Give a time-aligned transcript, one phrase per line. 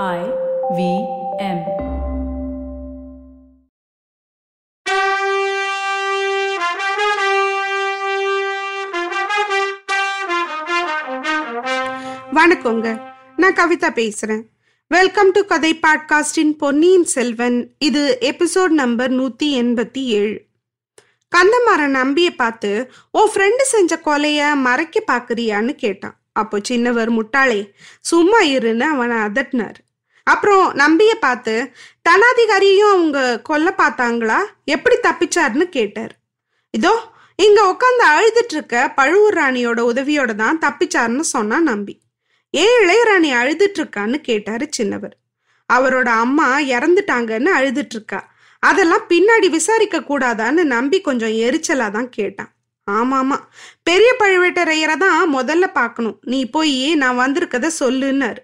[0.00, 0.20] I
[0.76, 0.82] V
[1.38, 1.58] M.
[12.32, 13.00] வணக்கங்க.
[13.36, 14.42] நான் கவிதா பேசுறேன்.
[14.86, 17.74] வெல்கம் டு கதை பாட்காஸ்டின் பொன்னியின் செல்வன்.
[17.78, 20.40] இது எபிசோட் நம்பர் நூத்தி எண்பத்தி ஏழு.
[21.36, 26.18] கந்தமாறன் நம்பிய பார்த்து உன் ஃப்ரெண்டு செஞ்ச கொலைய மறைக்க பாக்குறியான்னு கேட்டான்.
[26.32, 27.62] அப்போ சின்னவர் முட்டாளே
[28.00, 29.80] சும்மா இருன்னு அவனை அதட்டினார்.
[30.26, 31.54] அப்புறம் நம்பிய பார்த்து
[32.08, 33.18] தனாதிகாரியும் அவங்க
[33.48, 34.38] கொல்ல பார்த்தாங்களா?
[34.74, 36.12] எப்படி தப்பிச்சாருன்னு கேட்டார்.
[36.74, 36.92] இதோ
[37.38, 41.94] இங்க உட்காந்து அழுதுட்டு இருக்க பழுவூர் ராணியோட உதவியோட தான் தப்பிச்சாருன்னு சொன்னா நம்பி.
[42.54, 45.14] ஏன் இளையராணி அழுதுட்டு இருக்கான்னு கேட்டாரு சின்னவர்.
[45.70, 48.20] அவரோட அம்மா இறந்துட்டாங்கன்னு அழுதுட்டு இருக்கா
[48.62, 52.50] அதெல்லாம் பின்னாடி விசாரிக்க கூடாதான்னு நம்பி கொஞ்சம் எரிச்சலா தான் கேட்டான்.
[52.86, 53.36] ஆமாமா
[53.82, 56.16] பெரிய பழுவேட்டரையரை தான் முதல்ல பார்க்கணும்.
[56.32, 58.42] நீ போய் நான் வந்திருக்கத சொல்லுன்னாரு.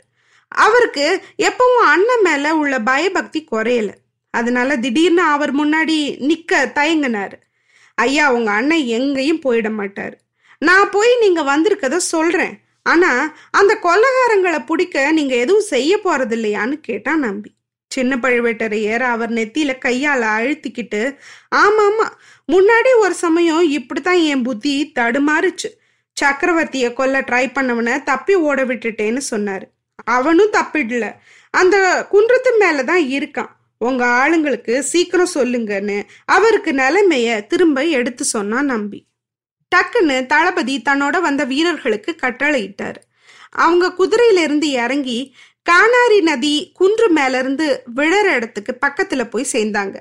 [0.48, 3.90] அவருக்கு எப்பவும் அண்ணன் மேல உள்ள பயபக்தி குறையல.
[4.30, 7.32] அதனால திடீர்னு அவர் முன்னாடி நிக்க தயங்கினார்.
[7.94, 10.18] ஐயா உங்க அண்ணன் எங்கேயும் போயிட மாட்டார்.
[10.58, 12.54] நான் போய் நீங்க வந்திருக்கத சொல்றேன்.
[12.82, 17.50] ஆனா அந்த கொல்லகாரங்களை பிடிக்க நீங்க எதுவும் செய்ய போறது இல்லையான்னு கேட்டான் நம்பி.
[17.88, 21.16] சின்ன பழுவேட்டரையர் அவர் நெத்தியில கையால அழுத்திக்கிட்டு
[21.54, 22.06] ஆமா ஆமா
[22.52, 25.70] முன்னாடி ஒரு சமயம் இப்படித்தான் என் புத்தி தடுமாறுச்சு.
[26.16, 29.66] சக்கரவர்த்திய கொல்ல ட்ரை பண்ணவன தப்பி ஓட விட்டுட்டேன்னு சொன்னாரு.
[30.04, 31.12] அவனும் தப்பிடல.
[31.50, 33.56] அந்த குன்றத்து மேலதான் இருக்கான்.
[33.78, 39.06] உங்க ஆளுங்களுக்கு சீக்கிரம் சொல்லுங்கன்னு அவருக்கு நிலைமைய திரும்ப எடுத்து சொன்னான் நம்பி.
[39.76, 42.96] டக்குன்னு தளபதி தன்னோட வந்த வீரர்களுக்கு கட்டளையிட்டாரு.
[43.50, 45.34] அவங்க குதிரையிலிருந்து இறங்கி
[45.70, 49.96] கானாரி நதி குன்று மேல இருந்து விழற இடத்துக்கு பக்கத்துல போய் சேர்ந்தாங்க.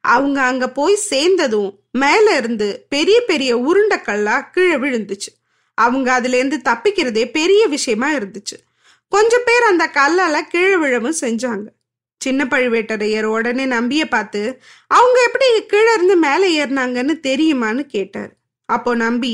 [0.00, 5.30] அவங்க அங்க போய் சேர்ந்ததும் மேல இருந்து பெரிய பெரிய உருண்டைக்கல்லா கீழே விழுந்துச்சு.
[5.74, 8.69] அவங்க அதுல இருந்து தப்பிக்கிறதே பெரிய விஷயமா இருந்துச்சு.
[9.10, 11.66] கொஞ்சம் பேர் அந்த கல்லால கீழே விழவும் செஞ்சாங்க.
[12.20, 14.40] சின்ன பழுவேட்டரையர் உடனே நம்பிய பார்த்து
[14.86, 18.32] அவங்க எப்படி கீழே இருந்து மேலே ஏறினாங்கன்னு தெரியுமான்னு கேட்டார்.
[18.64, 19.32] அப்போ நம்பி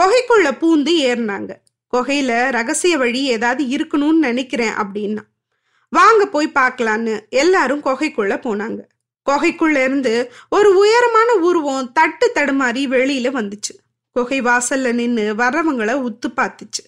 [0.00, 1.50] குகைக்குள்ள பூந்து ஏறினாங்க.
[1.92, 5.22] குகையில ரகசிய வழி ஏதாவது இருக்கணும்னு நினைக்கிறேன் அப்படின்னா.
[5.88, 8.80] வாங்க போய் பார்க்கலான்னு எல்லாரும் குகைக்குள்ள போனாங்க.
[9.30, 13.74] குகைக்குள்ள இருந்து ஒரு உயரமான உருவம் தட்டு தடுமாறி வெளியில வந்துச்சு.
[14.12, 16.84] குகை வாசல்ல நின்று வர்றவங்களை உத்து பார்த்துச்சு.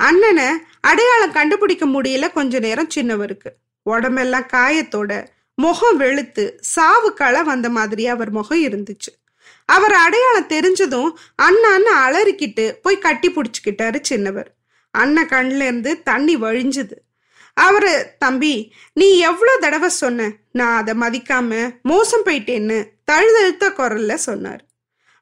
[0.00, 0.48] அண்ணனை
[0.80, 3.50] அடையாளம் கண்டுபிடிக்க முடியல கொஞ்ச நேரம் சின்னவருக்கு.
[3.82, 5.12] உடம்பெல்லாம் காயத்தோட
[5.54, 9.12] முகம் வெளுத்து சாவு களை வந்த மாதிரி அவர் முகம் இருந்துச்சு.
[9.64, 11.10] அவர் அடையாளம் தெரிஞ்சதும்
[11.42, 14.50] அண்ணான்னு அலறிக்கிட்டு போய் கட்டி பிடிச்சிக்கிட்டாரு சின்னவர்.
[14.90, 16.96] அண்ணன் கண்ல இருந்து தண்ணி வழிஞ்சுது.
[17.54, 18.54] அவரு தம்பி
[18.92, 24.62] நீ எவ்வளோ தடவை சொன்ன நான் அதை மதிக்காம மோசம் போயிட்டேன்னு தழுதழுத்த குரல்ல சொன்னார்.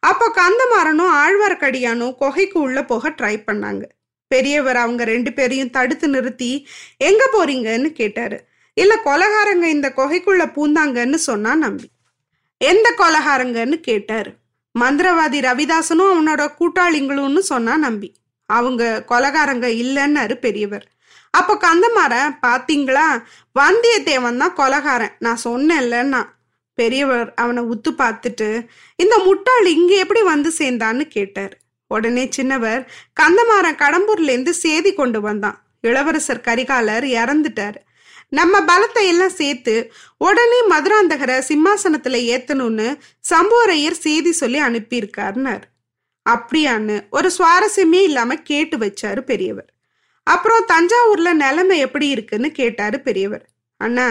[0.03, 3.83] அப்போ கந்தமாறனும் ஆழ்வார்க்கடியானும் குகைக்கு உள்ள போக ட்ரை பண்ணாங்க.
[4.27, 8.39] பெரியவர் அவங்க ரெண்டு பேரையும் தடுத்து நிறுத்தி எங்க போறீங்கன்னு கேட்டாரு.
[8.75, 11.89] இல்ல கொலகாரங்க இந்த கொகைக்குள்ள பூந்தாங்கன்னு சொன்னா நம்பி.
[12.59, 14.31] எந்த கொலகாரங்கன்னு கேட்டாரு.
[14.81, 18.15] மந்திரவாதி ரவிதாசனும் அவனோட கூட்டாளிங்களும்னு சொன்னா நம்பி.
[18.47, 20.87] அவங்க கொலகாரங்க இல்லைன்னாரு பெரியவர்.
[21.31, 23.23] அப்போ கந்தமாறன் பாத்தீங்களா?
[23.59, 25.17] வந்தியத்தேவன் தான் கொலகாரன்.
[25.19, 26.23] நான் சொன்னேன்லன்னா.
[26.75, 28.67] பெரியவர் அவனை உத்து பார்த்துட்டு
[28.97, 31.57] இந்த முட்டாள் இங்க எப்படி வந்து சேர்ந்தான்னு கேட்டார்.
[31.89, 32.87] உடனே சின்னவர்
[33.21, 35.59] கந்தமாறன் கடம்பூர்லேருந்து சேதி கொண்டு வந்தான்.
[35.81, 37.75] இளவரசர் கரிகாலர் இறந்துட்டார்.
[38.29, 42.99] நம்ம பலத்தை எல்லாம் சேர்த்து உடனே மதுராந்தகரை சிம்மாசனத்துல ஏத்தணும்னு
[43.31, 45.63] சம்புவரையர் செய்தி சொல்லி அனுப்பியிருக்காருனார்
[46.27, 49.71] அப்படியான்னு ஒரு சுவாரஸ்யமே இல்லாம கேட்டு வச்சாரு பெரியவர்.
[50.23, 53.49] அப்புறம் தஞ்சாவூர்ல நிலைமை எப்படி இருக்குன்னு கேட்டாரு பெரியவர்.
[53.77, 54.07] அண்ணா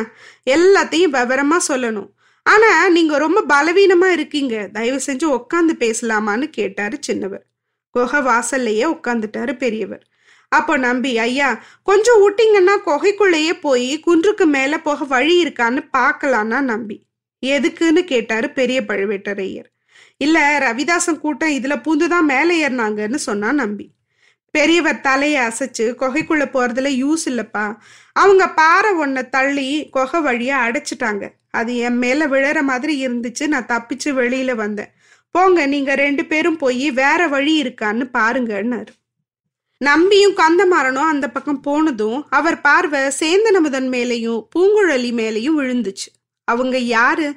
[0.46, 2.09] எல்லாத்தையும் விவரமா சொல்லணும்.
[2.44, 4.69] ஆனா நீங்க ரொம்ப பலவீனமா இருக்கீங்க.
[4.74, 7.46] தயவு செஞ்சு உட்காந்து பேசலாமான்னு கேட்டாரு சின்னவர்.
[7.95, 10.07] குகை வாசல்லையே உட்காந்துட்டாரு பெரியவர்.
[10.50, 16.61] அப்போ நம்பி ஐயா கொஞ்சம் விட்டிங்கன்னா குகைக்குள்ளேயே போய் குன்றுக்கு மேல போக வழி இருக்கான்னு பார்க்கலான்னா?
[16.61, 17.06] நம்பி.
[17.45, 18.03] எதுக்குன்னு?
[18.03, 19.69] கேட்டாரு பெரிய பழுவேட்டரையர்.
[20.17, 23.89] இல்ல ரவிதாசன் கூட்டம் இதுல பூந்துதான் மேலே ஏறினாங்கன்னு சொன்னா நம்பி.
[24.51, 27.77] பெரியவர் தலையை அசைச்சு குகைக்குள்ள போறதுல யூஸ் இல்லப்பா.
[28.13, 31.30] அவங்க பாறை ஒன்ன தள்ளி குகை வழியா அடைச்சிட்டாங்க.
[31.51, 33.48] அது என் மேல விழற மாதிரி இருந்துச்சு.
[33.48, 34.91] நான் தப்பிச்சு வெளியில வந்தேன்.
[35.36, 38.92] போங்க நீங்க ரெண்டு பேரும் போய் வேற வழி இருக்கான்னு பாருங்கன்னாரு.
[39.82, 46.10] நம்பியும் கந்தமாறனும் அந்த பக்கம் போனதும் அவர் பார்வை சேந்தனமுதன் மேலையும் பூங்குழலி மேலையும் விழுந்துச்சு.
[46.48, 47.28] அவங்க யாரு?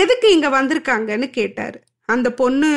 [0.00, 1.78] எதுக்கு இங்க வந்திருக்காங்கன்னு கேட்டாரு.
[2.08, 2.70] அந்த பொண்ணு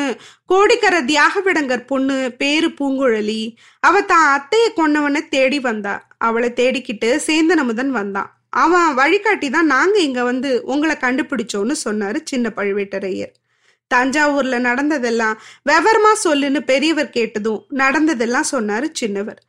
[0.52, 3.40] கோடிக்கர தியாகவிடங்கர் பொண்ணு பேரு பூங்குழலி.
[3.80, 5.94] அவ தான் அத்தைய கொன்னவனை தேடி வந்தா.
[6.28, 8.30] அவளை தேடிக்கிட்டு சேந்தனமுதன் வந்தான்
[8.64, 13.34] அவன் வழிகாட்டி தான் நாங்க இங்க வந்து உங்களை கண்டுபிடிச்சோன்னு சொன்னாரு சின்ன பழுவேட்டரையர்.
[13.94, 19.40] தஞ்சாவூர்ல நடந்ததெல்லாம் விவரமா சொல்லுன்னு பெரியவர் கேட்டதும் நடந்ததெல்லாம் சொன்னாரு சின்னவர்.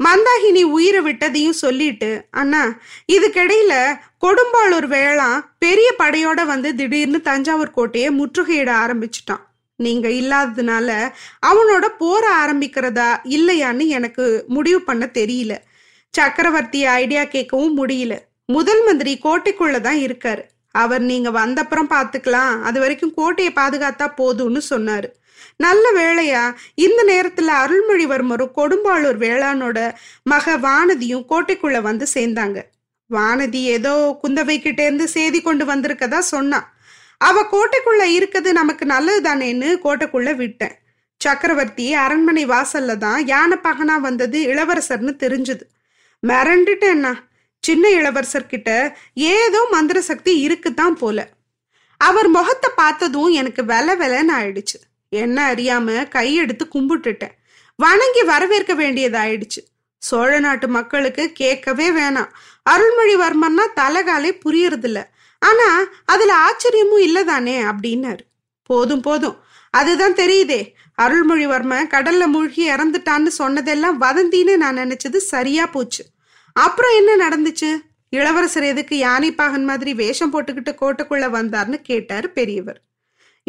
[0.00, 2.78] மந்தாகினி உயிரை விட்டதையும் சொல்லிட்டு அண்ணா
[3.12, 3.72] இதுக்கிடையில
[4.20, 9.44] கொடும்பாளூர் வேளாம் பெரிய படையோட வந்து திடீர்னு தஞ்சாவூர் கோட்டையை முற்றுகையிட ஆரம்பிச்சிட்டான்.
[9.76, 11.12] நீங்க இல்லாததுனால
[11.46, 15.56] அவனோட போற ஆரம்பிக்கிறதா இல்லையான்னு எனக்கு முடிவு பண்ண தெரியல.
[16.10, 18.18] சக்கரவர்த்தி ஐடியா கேட்கவும் முடியல.
[18.46, 20.42] முதல் மந்திரி கோட்டைக்குள்ளதான் இருக்காரு.
[20.82, 25.08] அவர் நீங்க வந்தப்புறம் பாத்துக்கலாம் அது வரைக்கும் கோட்டையை பாதுகாத்தா போதும்னு சொன்னாரு.
[25.64, 26.42] நல்ல வேளையா
[26.86, 29.78] இந்த நேரத்துல அருள்மொழிவர்மரும் கொடும்பாளூர் வேளானோட
[30.32, 32.58] மக வானதியும் கோட்டைக்குள்ள வந்து சேர்ந்தாங்க.
[33.10, 36.60] வானதி ஏதோ குந்தவை கிட்ட இருந்து செய்தி கொண்டு வந்திருக்கதா சொன்னா.
[37.28, 40.76] அவ கோட்டைக்குள்ள இருக்குது நமக்கு நல்லது தானேன்னு கோட்டைக்குள்ள விட்டேன்.
[41.20, 45.64] சக்கரவர்த்தி அரண்மனை வாசல்ல தான் யானை பகனா வந்தது இளவரசர்னு தெரிஞ்சது.
[46.22, 47.12] மிரண்டுட்டேன்னா
[47.60, 51.28] சின்ன இளவரசர் கிட்ட ஏதோ மந்திர சக்தி இருக்குதான் போல.
[51.96, 54.78] அவர் முகத்தை பார்த்ததும் எனக்கு வெல வெலன்னு ஆயிடுச்சு.
[55.08, 57.30] என்ன அறியாம கையெடுத்து கும்பிட்டுட்டேன்.
[57.76, 59.60] வணங்கி வரவேற்க வேண்டியதாயிடுச்சு.
[59.98, 62.28] சோழ நாட்டு மக்களுக்கு கேட்கவே வேணாம்.
[62.70, 65.04] அருள்மொழிவர்மன்னா தலைகாலே புரியறதில்ல.
[65.38, 68.18] ஆனா அதுல ஆச்சரியமும் இல்லதானே அப்படின்னாரு.
[68.62, 69.36] போதும் போதும்.
[69.70, 70.72] அதுதான் தெரியுதே.
[71.02, 76.04] அருள்மொழிவர்மன் கடல்ல மூழ்கி இறந்துட்டான்னு சொன்னதெல்லாம் வதந்தின்னு நான் நினைச்சது சரியா போச்சு.
[76.64, 77.70] அப்புறம் என்ன நடந்துச்சு?
[78.10, 82.80] இளவரசர் எதுக்கு யானை பாகன் மாதிரி வேஷம் போட்டுக்கிட்டு கோட்டைக்குள்ள வந்தார்னு கேட்டாரு பெரியவர்.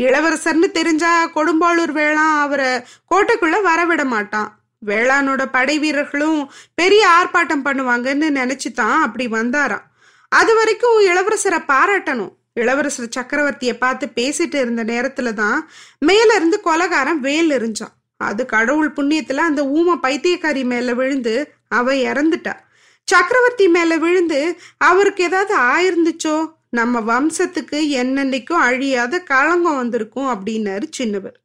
[0.01, 2.71] இளவரசர்னு தெரிஞ்சா கொடும்பாளூர் வேளாண் அவரை
[3.11, 4.49] கோட்டைக்குள்ள வரவிட மாட்டான்.
[4.85, 9.85] வேளாணோட படை வீரர்களும் பெரிய ஆர்ப்பாட்டம் பண்ணுவாங்கன்னு நினைச்சுதான் அப்படி வந்தாராம்.
[10.31, 12.33] அது வரைக்கும் இளவரசரை பாராட்டணும்.
[12.53, 15.69] இளவரசர் சக்கரவர்த்திய பார்த்து பேசிட்டு இருந்த நேரத்துல தான்
[15.99, 17.95] மேல இருந்து கொலகாரம் வேல் எரிஞ்சான்.
[18.17, 21.35] அது கடவுள் புண்ணியத்துல அந்த ஊம பைத்தியக்காரி மேல விழுந்து
[21.67, 22.55] அவ இறந்துட்டா.
[23.09, 26.53] சக்கரவர்த்தி மேல விழுந்து அவருக்கு ஏதாவது ஆயிருந்துச்சோ?
[26.69, 31.37] நம்ம வம்சத்துக்கு என்னன்னைக்கும் அழியாத களங்கம் வந்திருக்கும் அப்படின்னாரு சின்னவர்.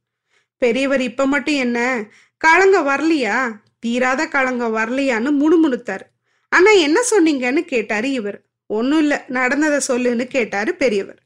[0.59, 2.05] பெரியவர் இப்ப மட்டும் என்ன?
[2.37, 3.53] களங்கம் வரலையா?
[3.79, 6.01] தீராத களங்கம் வரலையான்னு முணுமுணுத்தாரு.
[6.49, 8.43] ஆனா என்ன சொன்னீங்கன்னு கேட்டாரு இவர்.
[8.67, 11.19] ஒன்றும் இல்லை நடந்ததை சொல்லுன்னு கேட்டாரு பெரியவர்.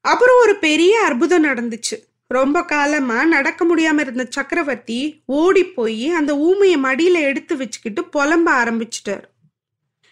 [0.00, 1.96] அப்புறம் ஒரு பெரிய அற்புதம் நடந்துச்சு.
[2.26, 9.24] ரொம்ப காலமா நடக்க முடியாம இருந்த சக்கரவர்த்தி ஓடி போய் அந்த ஊமையை மடியில எடுத்து வச்சுக்கிட்டு புலம்ப ஆரம்பிச்சிட்டாரு.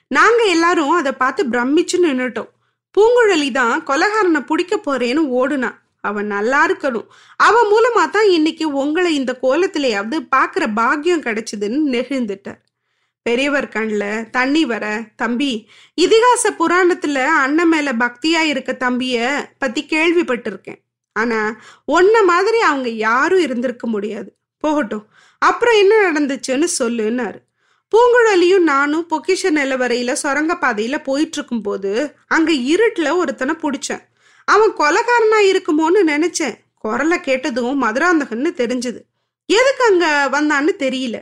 [0.08, 2.50] நாங்க எல்லாரும் அதை பார்த்து பிரமிச்சு நின்னுட்டோம்.
[2.94, 5.70] பூங்குழலி தான் கொலகாரனை பிடிக்க போறேன்னு ஓடுனா.
[6.00, 7.08] அவன் நல்லா இருக்கணும்.
[7.36, 12.60] அவன் மூலமா தான் இன்னைக்கு உங்களை இந்த கோலத்திலேயாவது பாக்குற பாக்கியம் கிடைச்சதுன்னு நெகிழ்ந்துட்டார்.
[13.22, 15.68] பெரியவர் கண்ணில் தண்ணி வர தம்பி
[16.00, 20.80] இதிகாச புராணத்துல அண்ணன் மேல பக்தியா இருக்க தம்பிய பத்தி கேள்விப்பட்டிருக்கேன்.
[21.12, 21.40] ஆனா
[21.92, 24.30] ஒன்ன மாதிரி அவங்க யாரும் இருந்திருக்க முடியாது.
[24.58, 25.06] போகட்டும்
[25.38, 27.40] அப்புறம் என்ன நடந்துச்சுன்னு சொல்லுன்னாரு.
[27.94, 34.00] பூங்குழலியும் நானும் பொக்கிஷ நிலவரையில சுரங்க பாதையில போயிட்டு இருக்கும் போது அங்க இருட்டுல ஒருத்தனை பிடிச்சேன்.
[34.44, 36.54] அவன் கொலகாரனா இருக்குமோன்னு நினைச்சேன்.
[36.74, 39.00] குரலை கேட்டதும் மதுராந்தகன்னு தெரிஞ்சது.
[39.46, 41.20] எதுக்கு அங்க வந்தான்னு தெரியல.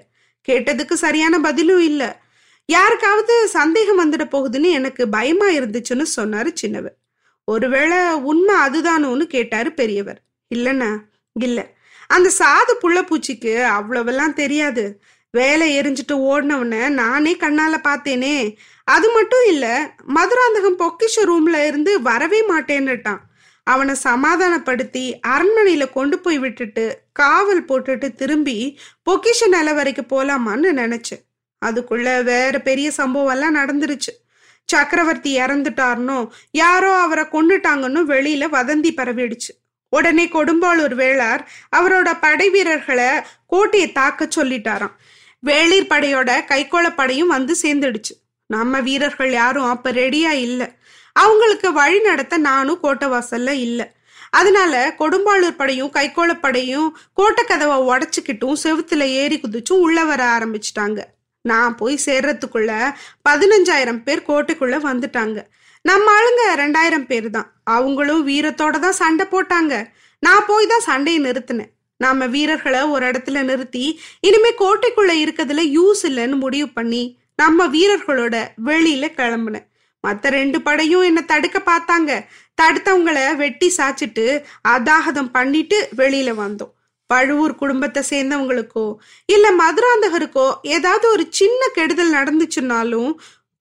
[0.48, 2.22] கேட்டதுக்கு சரியான பதிலும் இல்ல.
[2.66, 6.96] யாருக்காவது சந்தேகம் வந்துட போகுதுன்னு எனக்கு பயமா இருந்துச்சுன்னு சொன்னாரு சின்னவர்.
[7.44, 10.20] ஒருவேளை உண்மை அதுதானோன்னு கேட்டாரு பெரியவர்.
[10.54, 10.98] இல்லைண்ணா
[11.32, 11.72] இல்ல.
[12.06, 15.00] அந்த சாது புள்ள பூச்சிக்கு அவ்வளவெல்லாம் தெரியாது.
[15.34, 18.36] வேலை எரிஞ்சிட்டு ஓடினவன நானே கண்ணால பார்த்தேனே.
[18.84, 19.66] அது மட்டும் இல்ல
[20.16, 23.22] மதுராந்தகம் பொக்கிஷ ரூம்ல இருந்து வரவே மாட்டேன்னுட்டான்.
[23.66, 28.58] அவனை சமாதானப்படுத்தி அரண்மனையில கொண்டு போய் விட்டுட்டு காவல் போட்டுட்டு திரும்பி
[29.10, 31.22] பொக்கிஷ நிலவரைக்கு போலாமான்னு நினைச்சேன்
[31.62, 34.12] அதுக்குள்ள வேற பெரிய சம்பவம் எல்லாம் நடந்துருச்சு.
[34.72, 36.18] சக்கரவர்த்தி இறந்துட்டார்னோ
[36.50, 39.52] யாரோ அவரை கொண்டுட்டாங்கன்னு வெளியில வதந்தி பரவிடுச்சு.
[39.96, 41.42] உடனே கொடும்பாளூர் வேளார்
[41.76, 43.10] அவரோட படை வீரர்களை
[43.46, 44.94] கோட்டையை தாக்க சொல்லிட்டாராம்.
[45.44, 48.14] வேளிர் படையோட கைகோள வந்து சேர்ந்துடுச்சு.
[48.46, 50.74] நம்ம வீரர்கள் யாரும் அப்ப ரெடியா இல்ல.
[51.12, 53.92] அவங்களுக்கு வழி நடத்த நானும் கோட்டை வாசல்ல இல்ல.
[54.30, 56.30] அதனால கொடும்பாளூர் படையும் கைகோள
[57.12, 61.02] கோட்டை கதவை உடச்சிக்கிட்டும் செவுத்துல ஏறி குதிச்சும் உள்ள வர ஆரம்பிச்சிட்டாங்க.
[61.40, 62.94] நான் போய் சேர்றதுக்குள்ள
[63.28, 65.44] பதினஞ்சாயிரம் பேர் கோட்டைக்குள்ள வந்துட்டாங்க.
[65.80, 67.52] நம்ம ஆளுங்க ரெண்டாயிரம் பேர் தான்.
[67.64, 69.86] அவங்களும் வீரத்தோட தான் சண்டை போட்டாங்க.
[70.18, 71.73] நான் போய் தான் சண்டையை நிறுத்தினேன்.
[71.96, 79.08] நாம வீரர்களை ஒரு இடத்துல நிறுத்தி இனிமே கோட்டைக்குள்ள இருக்கிறதுல யூஸ் இல்லைன்னு முடிவு பண்ணி நம்ம வீரர்களோட வெளியில
[79.20, 79.72] கிளம்புனேன்
[80.04, 82.26] மத்த ரெண்டு படையும் என்ன தடுக்க பார்த்தாங்க.
[82.62, 86.72] தடுத்தவங்களை வெட்டி சாச்சிட்டு அதாகதம் பண்ணிட்டு வெளியில வந்தோம்.
[87.06, 88.96] பழுவூர் குடும்பத்தை சேர்ந்தவங்களுக்கோ
[89.26, 93.12] இல்ல மதுராந்தகருக்கோ ஏதாவது ஒரு சின்ன கெடுதல் நடந்துச்சுன்னாலும்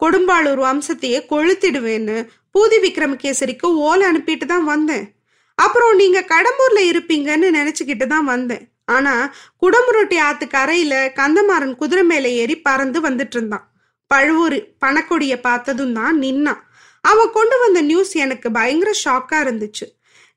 [0.04, 5.13] கொடும்பாளூர் வம்சத்தையே கொளுத்திடுவேன்னு பூதி விக்ரமகேசரிக்கு ஓலை அனுப்பிட்டு தான் வந்தேன்.
[5.56, 8.64] அப்புறம் நீங்க கடம்பூர்ல இருப்பீங்கன்னு நினைச்சுக்கிட்டு தான் வந்தேன்.
[8.86, 9.14] ஆனா
[9.62, 13.66] குடமுருட்டி ஆத்து கரையில கந்தமாறன் குதிரை மேல ஏறி பறந்து வந்துட்டு இருந்தான்.
[14.12, 16.62] பழுவூர் பணக்கொடிய பார்த்ததும் தான் நின்னான்.
[17.02, 19.86] அவன் கொண்டு வந்த நியூஸ் எனக்கு பயங்கர ஷாக்கா இருந்துச்சு.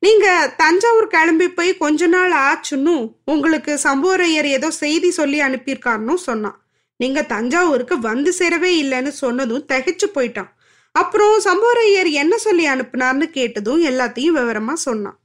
[0.02, 2.94] நீங்க தஞ்சாவூர் கிளம்பி போய் கொஞ்ச நாள் ஆச்சுன்னு
[3.24, 6.58] உங்களுக்கு சம்புவரையர் ஏதோ செய்தி சொல்லி அனுப்பியிருக்காருன்னு சொன்னான்.
[6.96, 10.50] நீங்க தஞ்சாவூருக்கு வந்து சேரவே இல்லைன்னு சொன்னதும் தகைச்சு போயிட்டான்.
[11.00, 15.18] அப்புறம் சம்போரையர் என்ன சொல்லி அனுப்புனார்னு கேட்டதும் எல்லாத்தையும் விவரமா சொன்னான்.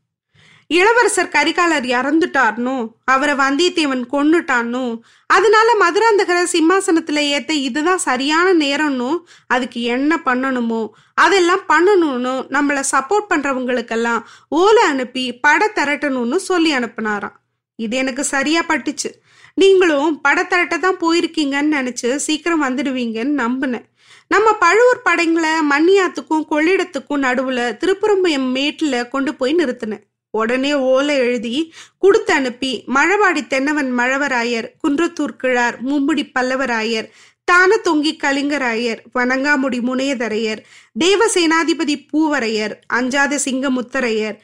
[0.69, 2.75] இளவரசர் கரிகாலர் இறந்துட்டார்னோ
[3.13, 4.83] அவரை வந்தியத்தேவன் கொன்னுட்டானோ
[5.29, 9.09] அதனால மதுராந்தகரை சிம்மாசனத்துல ஏத்த இதுதான் சரியான நேரம்னு
[9.47, 10.81] அதுக்கு என்ன பண்ணணுமோ
[11.13, 14.23] அதெல்லாம் பண்ணணும்னு நம்மளை சப்போர்ட் பண்றவங்களுக்கெல்லாம்
[14.61, 17.37] ஓலை அனுப்பி பட திரட்டணும்னு சொல்லி அனுப்புனாராம்.
[17.79, 19.11] இது எனக்கு சரியா பட்டுச்சு.
[19.57, 23.87] நீங்களும் பட திரட்ட தான் போயிருக்கீங்கன்னு நினைச்சு சீக்கிரம் வந்துடுவீங்கன்னு நம்பினேன்.
[24.31, 30.03] நம்ம பழுவூர் படைங்களை மண்ணியாத்துக்கும் கொள்ளிடத்துக்கும் நடுவுல திருப்புறம்பயம் மேட்டில் கொண்டு போய் நிறுத்தினேன்.
[30.29, 37.09] உடனே ஓலை எழுதி கொடுத்து அனுப்பி மழவாடி தென்னவன் மழவராயர் குன்றத்தூர் கிழார் மும்முடி பல்லவராயர்
[37.43, 40.61] தான தொங்கி கலிங்கராயர் வணங்காமுடி முனையதரையர்
[40.99, 44.37] தேவசேனாதிபதி பூவரையர் அஞ்சாத சிங்க முத்தரையர்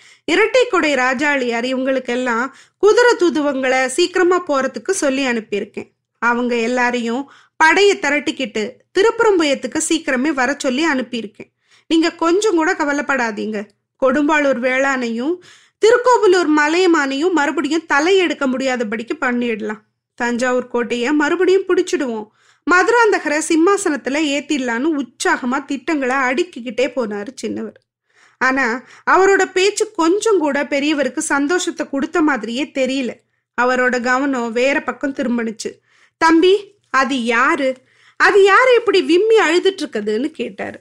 [1.04, 5.90] ராஜாளியார் இவங்களுக்கெல்லாம் குதிரை தூதுவங்களை சீக்கிரமா போறதுக்கு சொல்லி அனுப்பியிருக்கேன்.
[6.22, 11.52] அவங்க எல்லாரையும் படையை திரட்டிக்கிட்டு திருப்புறம்புயத்துக்கு சீக்கிரமே வர சொல்லி அனுப்பியிருக்கேன்.
[11.88, 13.68] நீங்க கொஞ்சம் கூட கவலைப்படாதீங்க.
[14.06, 15.36] கொடும்பாளூர் வேளாணையும்
[15.86, 19.82] திருக்கோவிலூர் மலையமானையும் மறுபடியும் தலையெடுக்க முடியாதபடிக்கு பண்ணிடலாம்.
[20.14, 22.28] தஞ்சாவூர் கோட்டையை மறுபடியும் பிடிச்சிடுவோம்.
[22.72, 27.78] மதுராந்தகரை சிம்மாசனத்துல ஏத்திடலான்னு உற்சாகமா திட்டங்களை அடுக்கிக்கிட்டே போனாரு சின்னவர்.
[28.38, 33.12] ஆனா அவரோட பேச்சு கொஞ்சம் கூட பெரியவருக்கு சந்தோஷத்தை கொடுத்த மாதிரியே தெரியல.
[33.62, 35.72] அவரோட கவனம் வேற பக்கம் திரும்பினுச்சு.
[36.18, 37.70] தம்பி அது யாரு?
[38.20, 40.80] அது யாரு இப்படி விம்மி அழுதுட்டு இருக்குதுன்னு கேட்டாரு.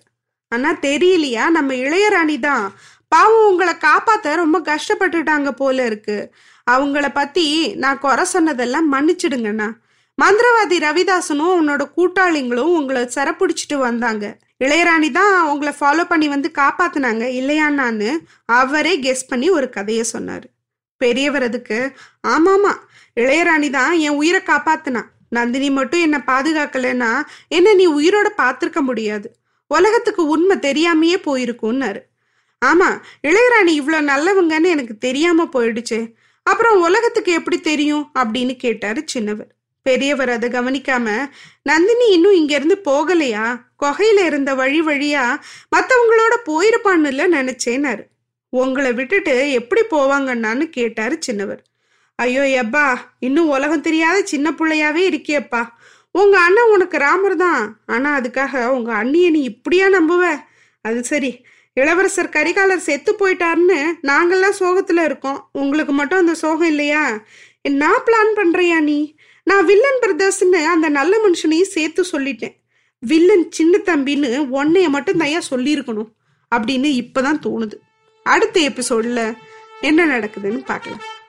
[0.52, 1.44] ஆனா தெரியலையா?
[1.56, 2.66] நம்ம இளையராணி தான்
[3.12, 6.16] பாவம் உங்களை காப்பாத்த ரொம்ப கஷ்டப்பட்டுட்டாங்க போல இருக்கு.
[6.66, 7.46] அவங்கள பத்தி
[7.82, 9.68] நான் குறை சொன்னதெல்லாம் மன்னிச்சிடுங்கண்ணா.
[10.18, 14.24] மந்திரவாதி ரவிதாசனும் உன்னோட கூட்டாளிங்களும் உங்களை சிறப்பிடிச்சிட்டு வந்தாங்க.
[14.64, 18.10] இளையராணி தான் உங்களை ஃபாலோ பண்ணி வந்து காப்பாத்தினாங்க இல்லையான்னு
[18.58, 20.46] அவரே கெஸ் பண்ணி ஒரு கதையை சொன்னாரு.
[21.00, 21.78] பெரியவர் அதுக்கு
[22.28, 22.72] ஆமாமா
[23.20, 29.36] இளையராணி தான் என் உயிரை காப்பாத்துனா நந்தினி மட்டும் என்னை பாதுகாக்கலைன்னா என்ன நீ உயிரோட பார்த்துருக்க முடியாது.
[29.66, 32.00] உலகத்துக்கு உண்மை தெரியாமையே போயிருக்கும்னாரு.
[32.64, 36.12] ஆமா இளையராணி இவ்வளோ நல்லவங்கன்னு எனக்கு தெரியாம போயிடுச்சே.
[36.42, 38.10] அப்புறம் உலகத்துக்கு எப்படி தெரியும்?
[38.14, 39.54] அப்படின்னு கேட்டாரு சின்னவர்.
[39.82, 41.28] பெரியவர் அதை கவனிக்காம
[41.62, 43.60] நந்தினி இன்னும் இங்க இருந்து போகலையா?
[43.82, 45.24] கொகையில இருந்த வழி வழியா
[45.76, 48.02] மத்தவங்களோட போயிருப்பான்னுல நினைச்சேனாரு
[48.48, 51.58] உங்களை விட்டுட்டு எப்படி போவாங்கன்னான்னு கேட்டாரு சின்னவர்.
[52.16, 52.96] ஐயோ எப்பா?
[53.18, 55.68] இன்னும் உலகம் தெரியாத சின்ன பிள்ளையாவே இருக்கியப்பா.
[56.10, 57.78] உங்க அண்ணன் உனக்கு ராமர் தான்.
[57.86, 60.40] ஆனா அதுக்காக உங்க அண்ணிய நீ இப்படியா நம்புவ?
[60.80, 61.44] அது சரி.
[61.72, 65.48] இளவரசர் கரிகாலர் செத்து போயிட்டாருன்னு நாங்கெல்லாம் சோகத்துல இருக்கோம்.
[65.52, 67.20] உங்களுக்கு மட்டும் அந்த சோகம் இல்லையா?
[67.62, 69.16] நான் பிளான் பண்றியா நீ?
[69.42, 72.56] நான் வில்லன் பிரதர்ஸ்ன்னு அந்த நல்ல மனுஷனையும் சேர்த்து சொல்லிட்டேன்.
[72.98, 76.10] வில்லன் சின்ன தம்பின்னு ஒன்னைய மட்டும் தயா சொல்லியிருக்கணும்
[76.54, 77.76] அப்படின்னு இப்பதான் தோணுது.
[78.22, 79.34] அடுத்த எபிசோட்ல
[79.80, 81.04] என்ன நடக்குதுன்னு பார்க்கலாம்.